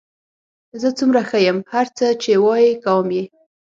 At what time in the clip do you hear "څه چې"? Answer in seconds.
1.97-2.31